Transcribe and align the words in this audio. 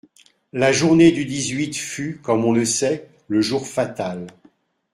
La 0.51 0.71
journée 0.71 1.11
du 1.11 1.25
dix-huit 1.25 1.75
fut, 1.75 2.19
comme 2.23 2.41
l'on 2.41 2.65
sait, 2.65 3.07
le 3.27 3.39
jour 3.41 3.67
fatal. 3.67 4.25